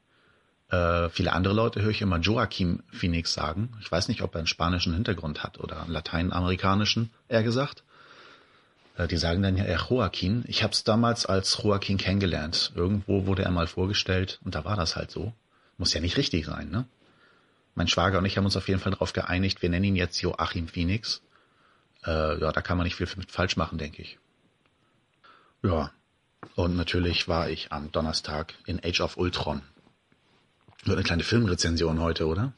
Äh, 0.69 1.09
viele 1.09 1.33
andere 1.33 1.53
Leute 1.53 1.81
höre 1.81 1.91
ich 1.91 2.01
immer 2.01 2.19
Joaquin 2.19 2.83
Phoenix 2.91 3.33
sagen. 3.33 3.73
Ich 3.81 3.91
weiß 3.91 4.07
nicht, 4.07 4.21
ob 4.21 4.35
er 4.35 4.39
einen 4.39 4.47
spanischen 4.47 4.93
Hintergrund 4.93 5.43
hat 5.43 5.59
oder 5.59 5.81
einen 5.81 5.91
lateinamerikanischen, 5.91 7.11
eher 7.29 7.43
gesagt. 7.43 7.83
Äh, 8.97 9.07
die 9.07 9.17
sagen 9.17 9.41
dann 9.41 9.55
ja 9.57 9.63
eher 9.65 9.85
Joaquin. 9.89 10.43
Ich 10.47 10.63
habe 10.63 10.73
es 10.73 10.83
damals 10.83 11.25
als 11.25 11.61
Joaquin 11.63 11.97
kennengelernt. 11.97 12.73
Irgendwo 12.75 13.25
wurde 13.25 13.43
er 13.43 13.51
mal 13.51 13.67
vorgestellt 13.67 14.39
und 14.43 14.55
da 14.55 14.65
war 14.65 14.75
das 14.75 14.95
halt 14.95 15.11
so. 15.11 15.33
Muss 15.77 15.93
ja 15.93 16.01
nicht 16.01 16.17
richtig 16.17 16.45
sein, 16.45 16.69
ne? 16.69 16.85
Mein 17.75 17.87
Schwager 17.87 18.17
und 18.17 18.25
ich 18.25 18.37
haben 18.37 18.45
uns 18.45 18.57
auf 18.57 18.67
jeden 18.67 18.79
Fall 18.79 18.91
darauf 18.91 19.13
geeinigt, 19.13 19.61
wir 19.61 19.69
nennen 19.69 19.85
ihn 19.85 19.95
jetzt 19.95 20.19
Joachim 20.19 20.67
Phoenix. 20.67 21.21
Äh, 22.07 22.39
ja, 22.39 22.51
da 22.51 22.61
kann 22.61 22.77
man 22.77 22.85
nicht 22.85 22.95
viel 22.95 23.07
falsch 23.27 23.57
machen, 23.57 23.77
denke 23.77 24.01
ich. 24.01 24.17
Ja, 25.61 25.91
und 26.55 26.75
natürlich 26.75 27.27
war 27.27 27.49
ich 27.49 27.71
am 27.71 27.91
Donnerstag 27.91 28.53
in 28.65 28.79
Age 28.83 29.01
of 29.01 29.17
Ultron. 29.17 29.61
Wird 30.85 30.97
eine 30.97 31.03
kleine 31.03 31.23
Filmrezension 31.23 31.99
heute, 31.99 32.27
oder? 32.27 32.53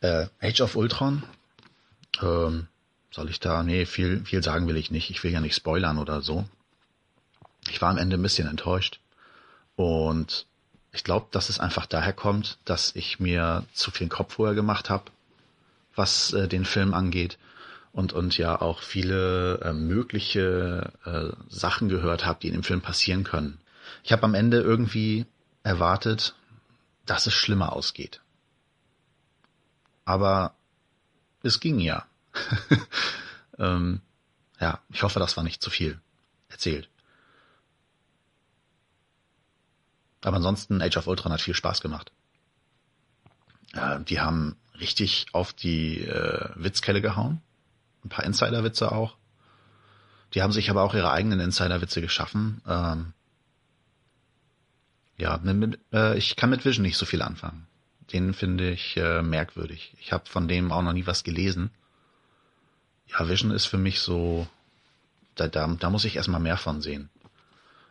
Äh, 0.00 0.26
Age 0.40 0.60
of 0.60 0.76
Ultron. 0.76 1.22
Ähm, 2.20 2.68
soll 3.10 3.30
ich 3.30 3.40
da? 3.40 3.62
Nee, 3.62 3.86
viel, 3.86 4.24
viel 4.26 4.42
sagen 4.42 4.68
will 4.68 4.76
ich 4.76 4.90
nicht. 4.90 5.08
Ich 5.10 5.24
will 5.24 5.32
ja 5.32 5.40
nicht 5.40 5.54
spoilern 5.54 5.96
oder 5.96 6.20
so. 6.20 6.46
Ich 7.70 7.80
war 7.80 7.88
am 7.88 7.98
Ende 7.98 8.16
ein 8.16 8.22
bisschen 8.22 8.48
enttäuscht. 8.48 9.00
Und 9.76 10.46
ich 10.92 11.04
glaube, 11.04 11.28
dass 11.30 11.48
es 11.48 11.58
einfach 11.58 11.86
daher 11.86 12.12
kommt, 12.12 12.58
dass 12.66 12.94
ich 12.94 13.18
mir 13.18 13.64
zu 13.72 13.90
viel 13.90 14.08
Kopf 14.08 14.34
vorher 14.34 14.54
gemacht 14.54 14.90
habe, 14.90 15.04
was 15.94 16.34
äh, 16.34 16.48
den 16.48 16.66
Film 16.66 16.92
angeht 16.92 17.38
und 17.92 18.12
und 18.12 18.38
ja 18.38 18.60
auch 18.60 18.82
viele 18.82 19.60
äh, 19.62 19.72
mögliche 19.72 20.92
äh, 21.04 21.30
Sachen 21.48 21.88
gehört 21.88 22.24
habe, 22.24 22.38
die 22.40 22.48
in 22.48 22.54
dem 22.54 22.62
Film 22.62 22.80
passieren 22.80 23.24
können. 23.24 23.58
Ich 24.04 24.12
habe 24.12 24.22
am 24.22 24.34
Ende 24.34 24.60
irgendwie 24.60 25.26
erwartet, 25.62 26.34
dass 27.06 27.26
es 27.26 27.34
schlimmer 27.34 27.72
ausgeht. 27.72 28.20
Aber 30.04 30.54
es 31.42 31.60
ging 31.60 31.80
ja. 31.80 32.06
ähm, 33.58 34.00
ja, 34.60 34.80
ich 34.90 35.02
hoffe, 35.02 35.18
das 35.18 35.36
war 35.36 35.44
nicht 35.44 35.62
zu 35.62 35.70
viel 35.70 36.00
erzählt. 36.48 36.88
Aber 40.22 40.36
ansonsten, 40.36 40.82
Age 40.82 40.98
of 40.98 41.06
Ultron 41.06 41.32
hat 41.32 41.40
viel 41.40 41.54
Spaß 41.54 41.80
gemacht. 41.80 42.12
Äh, 43.72 44.00
die 44.00 44.20
haben 44.20 44.56
richtig 44.78 45.26
auf 45.32 45.52
die 45.52 46.04
äh, 46.04 46.50
Witzkelle 46.56 47.00
gehauen. 47.00 47.40
Ein 48.04 48.08
paar 48.08 48.24
Insider-Witze 48.24 48.92
auch. 48.92 49.16
Die 50.34 50.42
haben 50.42 50.52
sich 50.52 50.70
aber 50.70 50.82
auch 50.82 50.94
ihre 50.94 51.10
eigenen 51.10 51.40
Insider-Witze 51.40 52.00
geschaffen. 52.00 52.62
Ähm, 52.66 53.12
ja, 55.16 55.38
mit, 55.42 55.78
äh, 55.92 56.16
ich 56.16 56.36
kann 56.36 56.50
mit 56.50 56.64
Vision 56.64 56.82
nicht 56.82 56.96
so 56.96 57.04
viel 57.04 57.22
anfangen. 57.22 57.66
Den 58.12 58.32
finde 58.32 58.70
ich 58.70 58.96
äh, 58.96 59.22
merkwürdig. 59.22 59.94
Ich 60.00 60.12
habe 60.12 60.26
von 60.26 60.48
dem 60.48 60.72
auch 60.72 60.82
noch 60.82 60.92
nie 60.92 61.06
was 61.06 61.24
gelesen. 61.24 61.70
Ja, 63.06 63.28
Vision 63.28 63.50
ist 63.50 63.66
für 63.66 63.78
mich 63.78 64.00
so, 64.00 64.46
da, 65.34 65.48
da, 65.48 65.66
da 65.66 65.90
muss 65.90 66.04
ich 66.04 66.16
erstmal 66.16 66.40
mehr 66.40 66.56
von 66.56 66.80
sehen. 66.80 67.10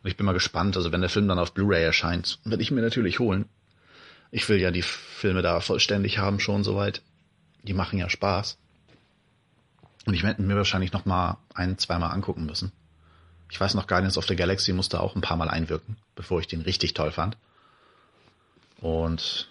Und 0.01 0.09
ich 0.09 0.17
bin 0.17 0.25
mal 0.25 0.33
gespannt, 0.33 0.77
also 0.77 0.91
wenn 0.91 1.01
der 1.01 1.09
Film 1.09 1.27
dann 1.27 1.39
auf 1.39 1.53
Blu-ray 1.53 1.83
erscheint, 1.83 2.39
werde 2.45 2.63
ich 2.63 2.71
mir 2.71 2.81
natürlich 2.81 3.19
holen. 3.19 3.45
Ich 4.31 4.47
will 4.47 4.59
ja 4.59 4.71
die 4.71 4.81
Filme 4.81 5.41
da 5.41 5.59
vollständig 5.59 6.19
haben 6.19 6.39
schon 6.39 6.63
soweit. 6.63 7.01
Die 7.63 7.73
machen 7.73 7.99
ja 7.99 8.09
Spaß. 8.09 8.57
Und 10.09 10.15
ich 10.15 10.23
werde 10.23 10.41
mir 10.41 10.55
wahrscheinlich 10.55 10.91
noch 10.91 11.05
mal 11.05 11.37
ein, 11.53 11.77
zweimal 11.77 12.09
angucken 12.09 12.47
müssen. 12.47 12.71
Ich 13.51 13.61
weiß 13.61 13.75
noch, 13.75 13.85
Guardians 13.85 14.17
of 14.17 14.25
the 14.25 14.35
Galaxy 14.35 14.73
musste 14.73 15.01
auch 15.01 15.15
ein 15.15 15.21
paar 15.21 15.37
Mal 15.37 15.51
einwirken, 15.51 15.97
bevor 16.15 16.39
ich 16.39 16.47
den 16.47 16.61
richtig 16.61 16.95
toll 16.95 17.11
fand. 17.11 17.37
Und 18.81 19.47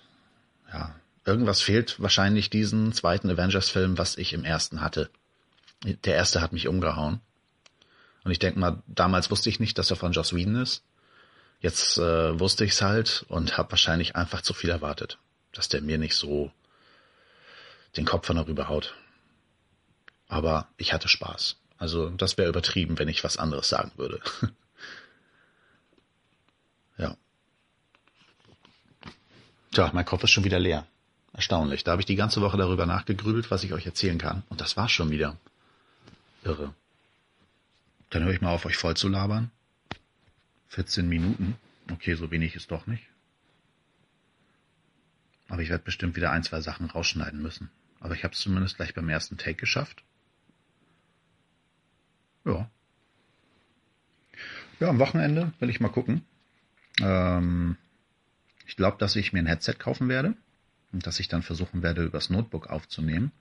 ja, 0.73 0.97
irgendwas 1.25 1.62
fehlt 1.62 2.00
wahrscheinlich 2.00 2.50
diesen 2.50 2.93
zweiten 2.93 3.31
Avengers-Film, 3.31 3.99
was 3.99 4.19
ich 4.19 4.33
im 4.33 4.43
ersten 4.43 4.81
hatte. 4.81 5.11
Der 5.85 6.17
erste 6.17 6.41
hat 6.41 6.53
mich 6.53 6.67
umgehauen. 6.67 7.21
Und 8.25 8.33
ich 8.33 8.41
denke 8.41 8.59
mal, 8.59 8.83
damals 8.88 9.31
wusste 9.31 9.50
ich 9.50 9.61
nicht, 9.61 9.79
dass 9.79 9.93
er 9.93 9.97
von 9.97 10.11
Joss 10.11 10.35
Whedon 10.35 10.57
ist. 10.57 10.83
Jetzt 11.61 11.99
äh, 11.99 12.41
wusste 12.41 12.65
ich's 12.65 12.83
halt 12.83 13.25
und 13.29 13.59
habe 13.59 13.71
wahrscheinlich 13.71 14.17
einfach 14.17 14.43
zu 14.43 14.55
viel 14.55 14.71
erwartet, 14.71 15.19
dass 15.53 15.69
der 15.69 15.83
mir 15.83 15.99
nicht 15.99 16.17
so 16.17 16.50
den 17.97 18.07
Kopf 18.07 18.27
von 18.27 18.35
darüber 18.35 18.69
haut. 18.69 18.97
Aber 20.28 20.68
ich 20.76 20.92
hatte 20.92 21.08
Spaß. 21.08 21.56
Also 21.78 22.11
das 22.11 22.37
wäre 22.37 22.49
übertrieben, 22.49 22.99
wenn 22.99 23.08
ich 23.08 23.25
was 23.25 23.37
anderes 23.37 23.68
sagen 23.68 23.92
würde. 23.97 24.20
ja. 26.99 27.16
Tja, 29.73 29.90
mein 29.92 30.04
Kopf 30.04 30.25
ist 30.25 30.30
schon 30.30 30.44
wieder 30.44 30.58
leer. 30.58 30.87
Erstaunlich. 31.32 31.85
Da 31.85 31.92
habe 31.92 32.02
ich 32.02 32.06
die 32.06 32.16
ganze 32.16 32.40
Woche 32.40 32.56
darüber 32.56 32.85
nachgegrübelt, 32.85 33.50
was 33.50 33.62
ich 33.64 33.73
euch 33.73 33.87
erzählen 33.87 34.18
kann. 34.18 34.42
Und 34.49 34.61
das 34.61 34.76
war's 34.76 34.90
schon 34.90 35.11
wieder. 35.11 35.37
Irre. 36.42 36.75
Dann 38.11 38.25
höre 38.25 38.32
ich 38.32 38.40
mal 38.40 38.50
auf, 38.50 38.64
euch 38.64 38.76
voll 38.76 38.97
zu 38.97 39.08
labern. 39.08 39.50
14 40.68 41.08
Minuten. 41.08 41.56
Okay, 41.90 42.14
so 42.14 42.30
wenig 42.30 42.54
ist 42.56 42.70
doch 42.70 42.87
nicht. 42.87 43.04
Aber 45.49 45.62
ich 45.62 45.70
werde 45.70 45.85
bestimmt 45.85 46.16
wieder 46.16 46.30
ein, 46.30 46.42
zwei 46.42 46.61
Sachen 46.61 46.90
rausschneiden 46.90 47.40
müssen. 47.40 47.70
Aber 48.00 48.14
ich 48.14 48.25
habe 48.25 48.35
es 48.35 48.40
zumindest 48.40 48.76
gleich 48.76 48.94
beim 48.94 49.08
ersten 49.08 49.38
Take 49.38 49.54
geschafft. 49.54 50.02
Ja. 52.45 52.71
Ja, 54.80 54.88
am 54.88 54.99
Wochenende 54.99 55.52
will 55.59 55.71
ich 55.71 55.80
mal 55.80 55.88
gucken. 55.88 56.23
Ähm, 57.00 57.76
ich 58.66 58.76
glaube, 58.76 58.99
dass 58.99 59.16
ich 59.16 59.33
mir 59.33 59.40
ein 59.40 59.47
Headset 59.47 59.75
kaufen 59.78 60.09
werde 60.09 60.35
und 60.92 61.07
dass 61.07 61.21
ich 61.21 61.28
dann 61.28 61.42
versuchen 61.42 61.83
werde, 61.83 62.04
übers 62.04 62.30
Notebook 62.30 62.68
aufzunehmen. 62.68 63.33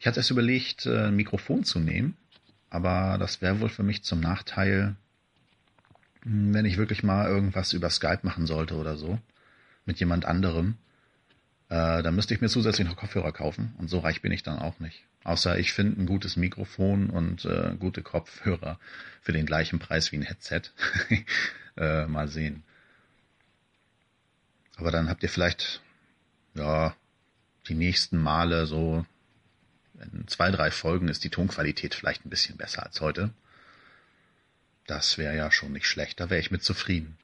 Ich 0.00 0.06
hatte 0.06 0.20
erst 0.20 0.30
überlegt, 0.30 0.86
äh, 0.86 1.06
ein 1.06 1.16
Mikrofon 1.16 1.64
zu 1.64 1.78
nehmen, 1.78 2.16
aber 2.70 3.16
das 3.18 3.40
wäre 3.42 3.60
wohl 3.60 3.68
für 3.68 3.82
mich 3.82 4.02
zum 4.02 4.20
Nachteil, 4.20 4.96
hm, 6.22 6.52
wenn 6.54 6.64
ich 6.64 6.78
wirklich 6.78 7.02
mal 7.02 7.28
irgendwas 7.28 7.72
über 7.72 7.90
Skype 7.90 8.20
machen 8.22 8.46
sollte 8.46 8.74
oder 8.74 8.96
so, 8.96 9.18
mit 9.86 10.00
jemand 10.00 10.24
anderem. 10.24 10.76
Äh, 11.72 12.02
dann 12.02 12.14
müsste 12.14 12.34
ich 12.34 12.42
mir 12.42 12.50
zusätzlich 12.50 12.86
noch 12.86 12.96
Kopfhörer 12.96 13.32
kaufen 13.32 13.74
und 13.78 13.88
so 13.88 14.00
reich 14.00 14.20
bin 14.20 14.30
ich 14.30 14.42
dann 14.42 14.58
auch 14.58 14.78
nicht. 14.78 15.04
Außer 15.24 15.58
ich 15.58 15.72
finde 15.72 16.02
ein 16.02 16.06
gutes 16.06 16.36
Mikrofon 16.36 17.08
und 17.08 17.46
äh, 17.46 17.74
gute 17.78 18.02
Kopfhörer 18.02 18.78
für 19.22 19.32
den 19.32 19.46
gleichen 19.46 19.78
Preis 19.78 20.12
wie 20.12 20.16
ein 20.16 20.22
Headset. 20.22 20.64
äh, 21.78 22.04
mal 22.04 22.28
sehen. 22.28 22.62
Aber 24.76 24.90
dann 24.90 25.08
habt 25.08 25.22
ihr 25.22 25.30
vielleicht, 25.30 25.80
ja, 26.52 26.94
die 27.68 27.74
nächsten 27.74 28.18
Male 28.18 28.66
so, 28.66 29.06
in 30.12 30.28
zwei, 30.28 30.50
drei 30.50 30.70
Folgen 30.70 31.08
ist 31.08 31.24
die 31.24 31.30
Tonqualität 31.30 31.94
vielleicht 31.94 32.26
ein 32.26 32.30
bisschen 32.30 32.58
besser 32.58 32.84
als 32.84 33.00
heute. 33.00 33.30
Das 34.86 35.16
wäre 35.16 35.34
ja 35.34 35.50
schon 35.50 35.72
nicht 35.72 35.86
schlecht, 35.86 36.20
da 36.20 36.28
wäre 36.28 36.40
ich 36.40 36.50
mit 36.50 36.62
zufrieden. 36.62 37.16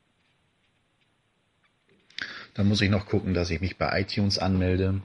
Dann 2.58 2.66
muss 2.66 2.80
ich 2.80 2.90
noch 2.90 3.06
gucken, 3.06 3.34
dass 3.34 3.50
ich 3.50 3.60
mich 3.60 3.76
bei 3.76 4.00
iTunes 4.00 4.36
anmelde. 4.36 5.00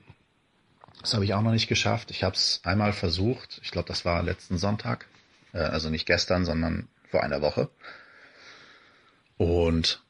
Das 1.02 1.14
habe 1.14 1.24
ich 1.24 1.36
auch 1.36 1.44
noch 1.44 1.52
nicht 1.52 1.68
geschafft. 1.68 2.10
Ich 2.10 2.24
habe 2.24 2.36
es 2.36 2.60
einmal 2.64 2.94
versucht. 2.94 3.60
Ich 3.62 3.70
glaube, 3.70 3.88
das 3.88 4.06
war 4.06 4.24
letzten 4.24 4.58
Sonntag. 4.58 5.06
Äh, 5.54 5.60
also 5.60 5.92
nicht 5.92 6.08
gestern, 6.08 6.46
sondern 6.46 6.88
vor 7.12 7.22
einer 7.22 7.44
Woche. 7.44 7.70
Und 9.38 10.02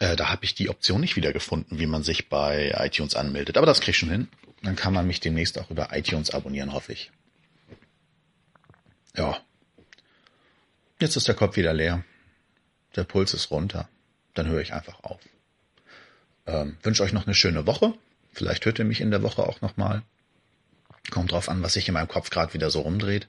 äh, 0.00 0.16
da 0.16 0.30
habe 0.30 0.44
ich 0.44 0.56
die 0.56 0.68
Option 0.70 1.00
nicht 1.00 1.14
wiedergefunden, 1.14 1.78
wie 1.78 1.86
man 1.86 2.02
sich 2.02 2.28
bei 2.28 2.74
iTunes 2.76 3.14
anmeldet. 3.14 3.56
Aber 3.56 3.66
das 3.66 3.78
krieg 3.78 3.90
ich 3.90 3.98
schon 3.98 4.10
hin. 4.10 4.28
dann 4.62 4.74
kann 4.74 4.94
man 4.94 5.06
mich 5.06 5.20
demnächst 5.20 5.56
auch 5.56 5.70
über 5.70 5.96
iTunes 5.96 6.30
abonnieren, 6.30 6.72
hoffe 6.72 6.94
ich. 6.94 7.12
Ja. 9.14 9.38
Jetzt 10.98 11.14
ist 11.14 11.28
der 11.28 11.36
Kopf 11.36 11.56
wieder 11.56 11.74
leer. 11.74 12.02
Der 12.96 13.04
Puls 13.04 13.34
ist 13.34 13.52
runter. 13.52 13.88
Dann 14.34 14.48
höre 14.48 14.62
ich 14.62 14.72
einfach 14.72 15.04
auf. 15.04 15.20
Ähm, 16.48 16.76
wünsche 16.82 17.02
euch 17.02 17.12
noch 17.12 17.26
eine 17.26 17.34
schöne 17.34 17.66
Woche. 17.66 17.92
Vielleicht 18.32 18.64
hört 18.64 18.78
ihr 18.78 18.86
mich 18.86 19.02
in 19.02 19.10
der 19.10 19.22
Woche 19.22 19.42
auch 19.42 19.60
nochmal. 19.60 20.02
Kommt 21.10 21.32
drauf 21.32 21.48
an, 21.48 21.62
was 21.62 21.72
sich 21.74 21.88
in 21.88 21.94
meinem 21.94 22.08
Kopf 22.08 22.30
gerade 22.30 22.54
wieder 22.54 22.70
so 22.70 22.80
rumdreht. 22.80 23.28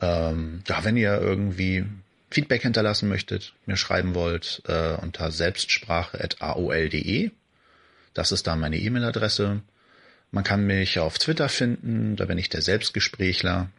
Ähm, 0.00 0.62
ja, 0.66 0.82
wenn 0.84 0.96
ihr 0.96 1.20
irgendwie 1.20 1.84
Feedback 2.30 2.62
hinterlassen 2.62 3.08
möchtet, 3.08 3.52
mir 3.66 3.76
schreiben 3.76 4.14
wollt, 4.14 4.62
äh, 4.66 4.94
unter 4.94 5.30
selbstsprache.aol.de. 5.30 7.30
Das 8.14 8.32
ist 8.32 8.48
da 8.48 8.56
meine 8.56 8.78
E-Mail-Adresse. 8.78 9.60
Man 10.32 10.44
kann 10.44 10.66
mich 10.66 10.98
auf 10.98 11.18
Twitter 11.18 11.48
finden, 11.48 12.16
da 12.16 12.24
bin 12.24 12.38
ich 12.38 12.48
der 12.48 12.62
Selbstgesprächler. 12.62 13.70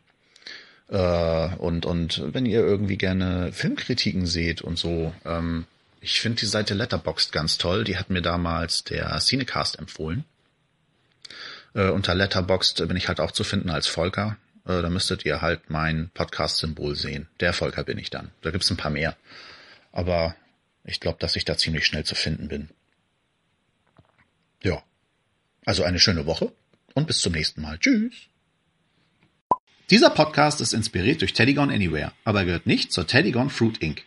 Äh, 0.89 1.49
und, 1.57 1.85
und 1.85 2.33
wenn 2.33 2.45
ihr 2.45 2.61
irgendwie 2.61 2.97
gerne 2.97 3.51
Filmkritiken 3.51 4.25
seht 4.25 4.61
und 4.61 4.79
so, 4.79 5.13
ähm, 5.25 5.65
ich 6.01 6.21
finde 6.21 6.39
die 6.39 6.45
Seite 6.45 6.73
Letterboxd 6.73 7.31
ganz 7.31 7.57
toll. 7.57 7.83
Die 7.83 7.97
hat 7.97 8.09
mir 8.09 8.21
damals 8.21 8.83
der 8.83 9.17
Cinecast 9.19 9.79
empfohlen. 9.79 10.25
Äh, 11.73 11.89
unter 11.89 12.15
Letterboxd 12.15 12.87
bin 12.87 12.97
ich 12.97 13.07
halt 13.07 13.19
auch 13.19 13.31
zu 13.31 13.43
finden 13.43 13.69
als 13.69 13.87
Volker. 13.87 14.37
Äh, 14.65 14.81
da 14.81 14.89
müsstet 14.89 15.25
ihr 15.25 15.41
halt 15.41 15.69
mein 15.69 16.09
Podcast-Symbol 16.13 16.95
sehen. 16.95 17.27
Der 17.39 17.53
Volker 17.53 17.83
bin 17.83 17.97
ich 17.97 18.09
dann. 18.09 18.31
Da 18.41 18.51
gibt's 18.51 18.69
ein 18.69 18.77
paar 18.77 18.91
mehr. 18.91 19.15
Aber 19.91 20.35
ich 20.83 20.99
glaube, 20.99 21.19
dass 21.19 21.35
ich 21.35 21.45
da 21.45 21.57
ziemlich 21.57 21.85
schnell 21.85 22.03
zu 22.03 22.15
finden 22.15 22.47
bin. 22.47 22.69
Ja. 24.63 24.83
Also 25.65 25.83
eine 25.83 25.99
schöne 25.99 26.25
Woche 26.25 26.51
und 26.93 27.07
bis 27.07 27.19
zum 27.19 27.33
nächsten 27.33 27.61
Mal. 27.61 27.77
Tschüss. 27.77 28.13
Dieser 29.89 30.09
Podcast 30.09 30.59
ist 30.61 30.73
inspiriert 30.73 31.21
durch 31.21 31.33
Teddy 31.33 31.53
Gone 31.53 31.73
Anywhere, 31.73 32.11
aber 32.25 32.43
gehört 32.43 32.67
nicht 32.67 32.91
zur 32.91 33.07
Teddy 33.07 33.31
Gone 33.31 33.49
Fruit 33.49 33.77
Inc. 33.77 34.03